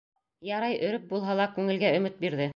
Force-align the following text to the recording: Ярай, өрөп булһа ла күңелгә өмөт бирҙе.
Ярай, 0.49 0.79
өрөп 0.87 1.05
булһа 1.13 1.37
ла 1.41 1.47
күңелгә 1.59 1.97
өмөт 2.01 2.19
бирҙе. 2.27 2.49